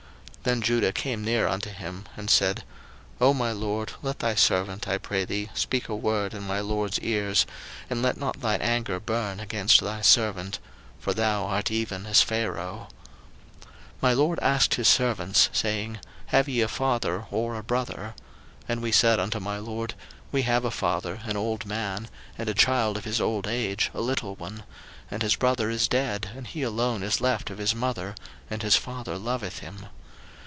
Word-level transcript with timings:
01:044:018 0.41 0.53
Then 0.53 0.61
Judah 0.63 0.91
came 0.91 1.23
near 1.23 1.47
unto 1.47 1.69
him, 1.69 2.05
and 2.17 2.27
said, 2.27 2.63
Oh 3.21 3.31
my 3.31 3.51
lord, 3.51 3.91
let 4.01 4.17
thy 4.19 4.33
servant, 4.33 4.87
I 4.87 4.97
pray 4.97 5.23
thee, 5.23 5.51
speak 5.53 5.87
a 5.87 5.95
word 5.95 6.33
in 6.33 6.41
my 6.41 6.59
lord's 6.61 6.97
ears, 7.01 7.45
and 7.91 8.01
let 8.01 8.17
not 8.17 8.41
thine 8.41 8.59
anger 8.59 8.99
burn 8.99 9.39
against 9.39 9.81
thy 9.81 10.01
servant: 10.01 10.57
for 10.99 11.13
thou 11.13 11.45
art 11.45 11.69
even 11.69 12.07
as 12.07 12.23
Pharaoh. 12.23 12.87
01:044:019 13.61 13.69
My 14.01 14.13
lord 14.13 14.39
asked 14.41 14.73
his 14.73 14.87
servants, 14.87 15.51
saying, 15.53 15.99
Have 16.25 16.49
ye 16.49 16.61
a 16.61 16.67
father, 16.67 17.27
or 17.29 17.53
a 17.55 17.61
brother? 17.61 18.15
01:044:020 18.61 18.63
And 18.69 18.81
we 18.81 18.91
said 18.91 19.19
unto 19.19 19.39
my 19.39 19.59
lord, 19.59 19.93
We 20.31 20.41
have 20.41 20.65
a 20.65 20.71
father, 20.71 21.19
an 21.23 21.37
old 21.37 21.67
man, 21.67 22.09
and 22.35 22.49
a 22.49 22.55
child 22.55 22.97
of 22.97 23.05
his 23.05 23.21
old 23.21 23.45
age, 23.47 23.91
a 23.93 24.01
little 24.01 24.33
one; 24.33 24.63
and 25.11 25.21
his 25.21 25.35
brother 25.35 25.69
is 25.69 25.87
dead, 25.87 26.31
and 26.35 26.47
he 26.47 26.63
alone 26.63 27.03
is 27.03 27.21
left 27.21 27.51
of 27.51 27.59
his 27.59 27.75
mother, 27.75 28.15
and 28.49 28.63
his 28.63 28.75
father 28.75 29.19
loveth 29.19 29.59
him. 29.59 29.85